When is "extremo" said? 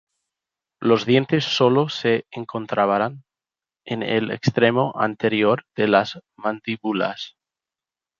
4.31-4.93